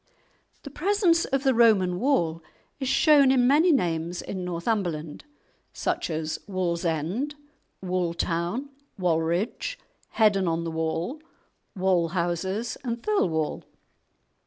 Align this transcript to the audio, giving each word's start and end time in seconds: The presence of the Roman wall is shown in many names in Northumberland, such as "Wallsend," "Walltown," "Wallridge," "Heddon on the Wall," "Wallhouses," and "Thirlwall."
The 0.63 0.71
presence 0.71 1.25
of 1.25 1.43
the 1.43 1.53
Roman 1.53 1.99
wall 1.99 2.41
is 2.79 2.89
shown 2.89 3.29
in 3.29 3.45
many 3.45 3.71
names 3.71 4.19
in 4.23 4.43
Northumberland, 4.43 5.25
such 5.73 6.09
as 6.09 6.39
"Wallsend," 6.49 7.35
"Walltown," 7.85 8.69
"Wallridge," 8.99 9.77
"Heddon 10.15 10.47
on 10.47 10.63
the 10.63 10.71
Wall," 10.71 11.21
"Wallhouses," 11.77 12.77
and 12.83 13.03
"Thirlwall." 13.03 13.63